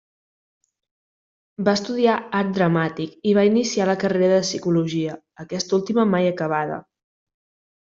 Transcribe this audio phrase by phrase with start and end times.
[1.67, 6.87] Va estudiar Art Dramàtic i va iniciar la carrera de Psicologia, aquesta última mai acabada.